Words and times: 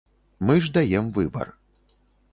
Мы 0.49 0.55
ж 0.67 0.71
даем 0.79 1.11
выбар. 1.19 1.55